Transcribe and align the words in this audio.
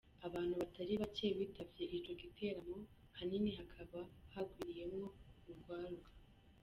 Abantu 0.27 0.53
batari 0.61 0.93
bake 1.01 1.27
bitavye 1.39 1.83
ico 1.97 2.11
giteramo, 2.21 2.77
ahanini 3.13 3.49
hakaba 3.59 3.99
hagwiriyemwo 4.33 5.05
urwaruka. 5.49 6.09